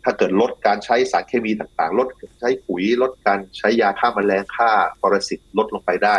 [0.09, 2.07] ถ้าเกิดลดการใช้สารเคมีต่างๆ ลด
[2.39, 6.17] ใช้ปุ๋ยลดการใช้ยาฆ่าแมลงฆ่าปรสิตลดลงไปได้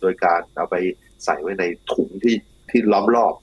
[0.00, 0.76] โดยการเอาไป
[1.24, 2.34] ใส่ไว้ในถุงที่
[2.70, 3.34] ที่ล้อมรอบ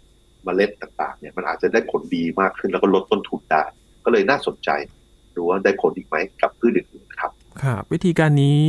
[0.46, 3.64] มเมล็ดต่างๆเนี่ยมันอาจจะได้ผลดีมากขึ้นแล้วก็ลดต้นทุนได้
[4.06, 4.70] ก็เลยน่าสนใจ
[5.36, 7.32] ดูว่าได้ผลอีกไหมกับพืชอื่นๆครับ
[7.64, 8.62] ครับวิธีการนี้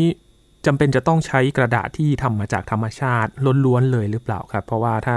[0.66, 3.31] จำเป็นจะต้องใช้กระดาษที่ทำมาจากธรรมชาติ
[3.64, 5.16] ล้วนๆเลยหรือเปล่าครับ เพราะว่าถ้า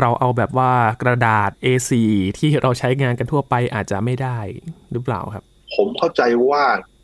[0.00, 1.92] เราเอาแบบว่ากระดาษ A4
[2.38, 4.38] ที่เราใช้งานกันทั่วไปอาจจะไม่ได้
[4.92, 5.44] หรือเปล่าครับ
[5.76, 6.62] ผมเข้าใจว่า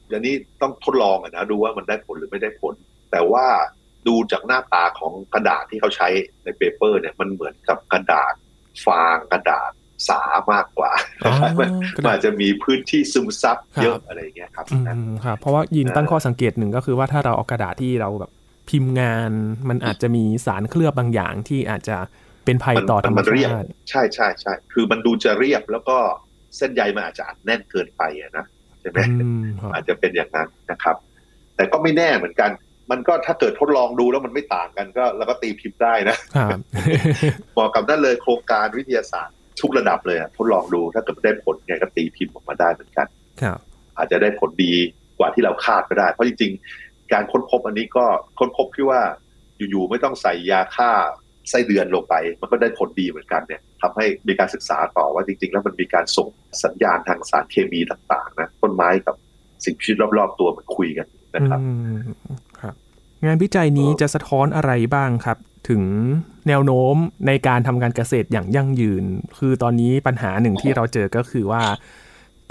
[0.08, 2.74] อย่างนี้ต้องทดลองนะดูว่ามันได้ผลหรือไม่ได้ผล
[3.10, 3.46] แต่ว่า
[4.08, 6.08] ดูจากหน้าตาของกระดาษที่เขาใช้
[6.44, 8.34] ใน paper เนี่ยมันเหมือนกับกระดาษ
[8.86, 9.70] ฟางกระดาษ
[10.08, 10.92] สามากกว่า
[11.96, 14.66] มันอาจจะมีพื้นที่ซึมซับเยอะอะไรเงี้ยครับ
[15.24, 18.30] ครับ เพราะว่ายินตั้งข้อสังเกตหนึ่งก็คือว่าถ้าเราเอากระดาษที่เราแบบ
[18.68, 19.30] พิมพ์งาน
[19.68, 21.96] มันอาจจะมีสารเคลือบบางอย่างที่อาจจะ
[22.44, 25.96] เป็นภัยต่อธรรมชาติใช่ใช่ใช่คือมันดูจะเรียบแล้วก็
[26.56, 28.02] เส้นใยมันอาจจะอัดแน่นเกินไป
[28.38, 28.44] นะ
[28.80, 28.98] ใช่ไหม
[29.72, 30.96] อาจจะเป็นอย่างนั้นนะครับ
[31.56, 32.50] แต่ก็ไม่แน่เหมือนกัน
[32.90, 36.16] มันก็ถ้าเกิดทดลองดูแล้วมันไม่ต่างกันก็เราก็ตีพิมพ์ได้นะ
[37.58, 43.06] บอกกับนั่นเลยโครงการวิทยาศาสตร์ทุกระดับเลยทดลองดูถ้าเกิดได้ผลไงก็ตีพิมพ์ออกมาได้เหมือนกัน
[43.98, 44.74] อาจจะได้ผลดี
[45.18, 48.04] กว่าที่เราคาดก็ได้ เพราะจริงๆ การค้นพบอันนี้ก็
[48.38, 49.00] ค้นพบที่ว่า
[49.70, 50.90] อยู่ๆไม่ต้องใส่ยาฆ่า
[51.50, 56.28] ไส้เดือนลงไป มันก็ได้ผลดีเหมือนกันเนี่ยทำให้มีการศึกษาต่อว่าจริง ๆ แล้วมันมีการส่ง
[56.64, 59.14] สัญญาณทางสารเคมีต่างๆนะต้นไม้กับ
[59.64, 61.60] สิ่งชีวิตรอบๆ ตัวมันคุยกันนะครับ
[62.60, 62.74] ครับ
[63.24, 65.82] งานวิจัยนี้จะสะท้อนอะไรบ้างครับ ถึง
[66.48, 69.04] แนวโน้มในการทำการเกษตรอย่างยั่งยืน
[69.38, 71.62] คือตอนนี้ปัญหาหนึ่งที่เราเจอก็คือว่า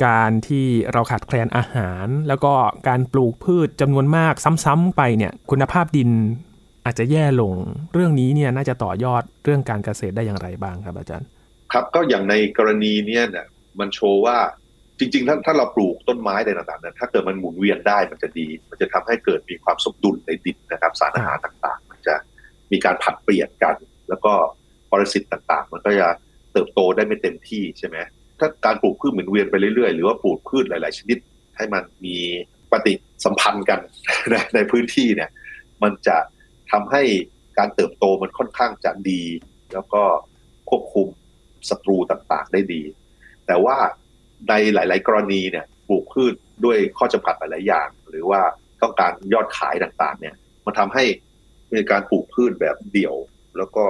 [0.05, 2.53] การที่เราขาดแคลนอาหาร แล้วก็
[2.87, 4.33] การปลูกพืชจำนวนมาก
[4.65, 6.09] ซ้ำๆไปเนี่ย คุณภาพดิน
[6.85, 7.53] อาจจะแย่ลง
[7.93, 11.27] เรื่องนี้เนี่ยน่าจะต่อยอดเรื่องการเกษตรได้อย่างไรบ้างครับอาจารย์
[11.71, 13.45] ครับก็อย่างในกรณีเนี้ยเนี่ย
[13.79, 14.37] มันโชว์ว่า
[14.99, 22.15] จริงๆ ถ้าถ้าเราปลูกต้นไม้อะไรต่างๆเนี่ยถ้าเกิดมันหมุนเวียนได้มันจะดี มันจะทำให้เกิดมีความสมดุลในดินนะครับสารอาหารต่างๆ มันจะ
[22.71, 23.75] มีการผัดเปลี่ยนกัน
[24.09, 24.33] แล้วก็
[24.91, 26.07] ปรสิตต่างๆ มันก็จะ
[26.53, 27.97] เติบโตได้ไม่เต็มที่ใช่ไหม
[28.39, 31.17] ถ้าการปลูกพืชหมุนเวียนไปเรื่อยๆ หรือว่าปลูกพืชหลาย ๆ ชนิด
[31.57, 32.17] ให้มันมี
[32.71, 32.93] ปฏิ
[33.25, 33.79] สัมพันธ์กัน
[34.55, 35.29] ในพื้นที่เนี่ย
[35.83, 36.17] มันจะ
[36.71, 37.03] ทำให้
[37.57, 39.23] การเติบโตมันค่อนข้างจะดี
[39.73, 40.03] แล้วก็
[40.69, 41.07] ควบคุม
[41.69, 42.81] ศัตรูต่างๆ ได้ดี
[43.47, 43.77] แต่ว่า
[44.49, 46.33] ในหลาย ๆ กรณีเนี่ยปลูกพืช
[46.65, 48.41] ด้วยข้อจำกัดหลายๆอย่าง หรือว่า
[48.81, 51.03] ต้องการยอดขายต่างๆ เนี่ยมันทำให้
[51.73, 53.15] มีการปลูกพืชแบบเดี่ยว
[53.57, 53.83] แล้วก็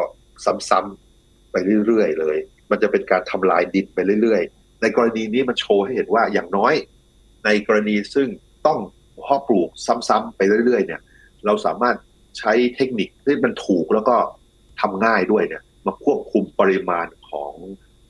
[0.70, 2.38] ซ้ำๆไปเรื่อย ๆ เลย
[2.70, 6.74] มันจะเป็นการทำลายดินไปเรื่อย ๆ ในกรณีนี้มันโชว์ให้เห็นว่าอย่างน้อย
[7.46, 8.28] ในกรณีซึ่ง
[8.68, 8.80] ต้อง
[9.20, 9.70] เพาะปลูก
[10.08, 11.02] ซ้ำๆไปเรื่อย ๆ เนี่ย
[11.46, 11.96] เราสามารถ
[12.38, 14.18] ใช้เทคนิคที่มันถูกแล้วก็
[14.82, 17.54] ทำง่ายด้วยเนี่ยมาควบคุมปริมาณของ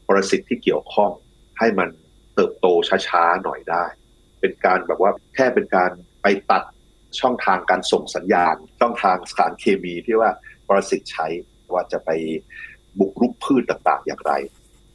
[0.07, 1.11] ปรสิตที่เกี่ยวข้อง
[1.59, 1.89] ให้มัน
[2.35, 2.67] เติบโต
[3.07, 3.85] ช้าๆหน่อยได้
[4.39, 6.63] เป็นการแบบว่าแค่เป็นการไปตัด
[7.19, 10.31] ช่องทางการส่งสัญญาณ ช่องทางสารเคมีที่ว่า
[10.67, 11.27] ปรสิตใช้
[11.73, 12.09] ว่าจะไป
[12.99, 14.33] บุกรุกพืชต่างๆ อย่างไร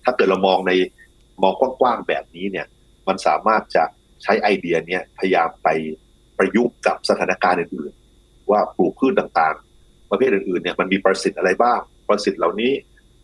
[0.05, 0.73] ถ้าเกิดเรามองใน
[1.43, 2.67] มองกว้างๆแบบนี้เนี่ย
[3.09, 3.85] มันสามารถจะ
[4.23, 5.69] ใช้ไอเดียเนี้ยพยายามไป
[6.39, 7.93] ประยุกต์กับสถานการณ์อื่น
[8.51, 12.73] ว่าปลูกพืชต่างๆ ประเภทอื่นๆเนี่ยมันมีประสิทธิ์อะไรบ้าง ประสิทธิ์เหล่านี้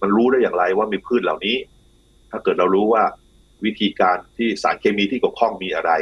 [0.03, 1.57] มันรู้ได้อย่างไรว่ามีพืชเหล่านี้
[2.31, 3.05] ถ้าเกิดเรารู้ว่า
[3.65, 5.93] วิธีการที่สารเคมีที่เกี่ยวข้องมีอะไร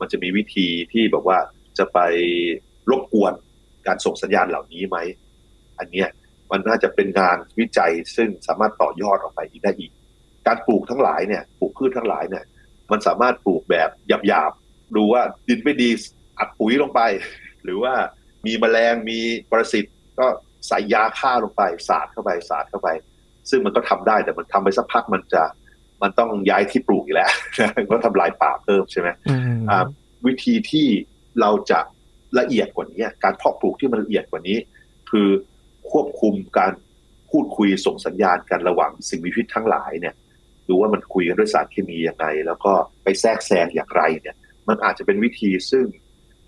[0.00, 1.38] มันจะมีวิธีที่แบบว่า
[1.78, 1.98] จะไป
[2.90, 3.32] รบกวน
[3.86, 4.96] การส่งสัญญาณเหล่านี้ไหม
[5.78, 6.08] อันเนี้ย
[6.50, 9.92] มันน่าจะเป็นงานวิจัยซึ่งสามารถต่อยอดออกไปอีกได้อีก
[10.46, 12.44] การปลูกทั้งหลายเนี่ยปลูกพืชทั้งหลายเนี่ย
[12.90, 15.90] มันสามารถปลูกแบบหยาบๆดูว่าดินไม่ดี
[16.38, 17.00] อัดปุ๋ยลงไป
[17.64, 17.94] หรือว่า
[18.46, 19.18] มีแมลงมี
[19.50, 19.84] ปรสิต
[20.18, 20.26] ก็
[20.68, 22.88] ใส่ยาฆ่าลงไปสาดเข้าไปสาดเข้าไป
[23.50, 25.42] ซึ่งมันก็ทำได้แต่มันทำไปสักพักมันจะ
[26.02, 27.32] มันต้องย้ายที่ปลูกอีกแล้ว
[27.90, 29.08] ก็ทำลายป่าเพิ่มใช่ไหม
[30.26, 30.86] วิธีที่
[31.40, 31.80] เราจะ
[32.38, 34.58] ละเอียดกว่านี้การเพาะปลูกที่มันละเอียดกว่านี้
[35.10, 35.28] คือ
[35.90, 36.72] ควบคุมการ
[37.30, 40.14] พูดคุยส่งสัญญาณกันระหว่างสิ่งมีชีวิตทั้งหลายเนี่ย
[40.68, 42.72] ดูว่ามันคุยกันด้วยสารเคมียังไงแล้วก็
[43.02, 44.36] ไปแทรกแซงอย่างไรเนี่ย
[44.68, 45.84] มันอาจจะเป็นวิธีซึ่ง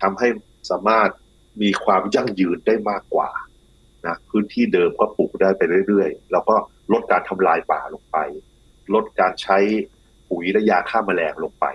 [0.01, 0.27] ทำให้
[0.71, 1.09] สามารถ
[1.61, 3.29] มีความยั่งยืนได้มากกว่า
[4.07, 6.55] นะพื้นที่เดิมก็ปลูกได้ไปเรื่อยๆ แล้วก็
[6.93, 8.17] ลดการทำลายป่าลงไป
[8.93, 9.57] ลดการใช้
[10.29, 11.65] ปุ๋ยและยาฆ่าแมลงลงไป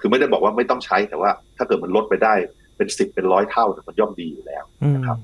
[0.00, 2.34] คือไม่ได้บอกว่าไม่ต้องใช้แต่ว่า ถ้าเกิดมันลดไปได้
[2.76, 4.64] เป็นสิบเป็นร้อยเท่ามันย่อมดีอยู่แล้ว
[4.94, 5.18] นะครับ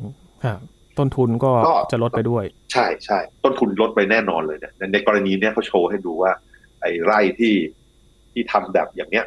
[0.98, 1.52] ต้นทุนก็
[1.92, 6.32] จะลดไปด้วย ใช่ใช่ต้นทุนลดไปแน่นอนเลยเนี่ยในกรณีเนี้ยเขาโชว์ให้ดูว่า
[6.80, 7.54] ไอ้ไร่ที่
[8.32, 9.24] ที่ทำแบบอย่างเนี้ย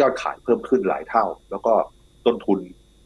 [0.00, 1.74] ยอดขายเพิ่มขึ้นหลายเท่า แล้วก็
[2.26, 2.58] ต้นทุน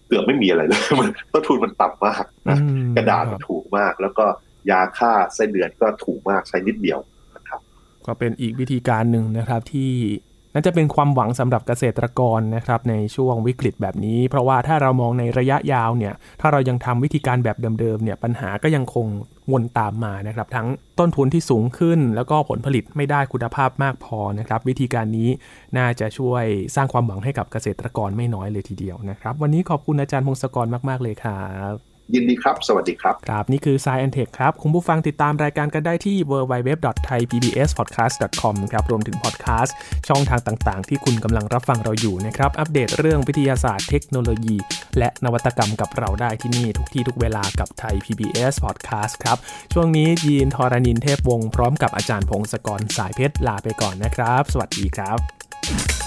[0.09, 2.59] เกือบไม่มีอะไรเลยมันต้นทุนมันต่ำมากนะ
[2.97, 4.27] กระดาษมันถูกมาก แล้วก็
[4.71, 6.99] ยาฆ่าไส้เดือนก็ถูกมากใช้นิดเดียว
[7.37, 7.61] นะครับ
[8.07, 9.91] ก็เป็นอีกวิธีการหนึ่งนะครับที่
[10.55, 19.07] น่าจะเป็นความหวังสำหรับเกษตรกรนะครับในช่วงวิกฤตแบบนี้ เพราะว่าถ้าเรามองในระยะยาวเนี่ยถ้าเรายังทำวิธีการแบบเดิมๆเนี่ยปัญหาก็ยังคง
[19.53, 25.29] วนตามมานะครับ ทั้งต้นทุนที่สูงขึ้น แล้วก็ผลผลิตไม่ได้คุณภาพมากพอนะครับ วิธีการนี้
[25.79, 39.75] น่าจะช่วยสร้างความหวังให้กับเกษตรกรไม่น้อยเลยทีเดียวนะครับ วันนี้ขอบคุณอาจารย์พงศกรมาก ๆ เลยครับ ยินดีครับ สวัสดีครับ ครับ นี่คือ s ายแอนเทคครับ คุณผู้ฟังติดตามรายการกันได้ที่ www.thaipbspodcast.com ครับ รวมถึงพอดแคสต์
[40.09, 44.57] ช่องทางต่างๆ ที่คุณกำลังรับฟังเราอยู่นะครับ อัปเดตเรื่องวิทยาศาสตร์เทคโนโลยี
[44.99, 49.37] และนวัตกรรมกับเราได้ที่นี่ ทุกที่ทุกเวลากับไทย PBS Podcast ครับ
[49.73, 56.04] ช่วงนี้ยีนทอรานินเทพวงศ์พร้อมกับอาจารย์พงศกรสายเพชรลาไปก่อนนะครับ สวัสดีครับ